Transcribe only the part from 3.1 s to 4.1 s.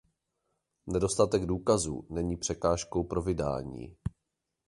vydání.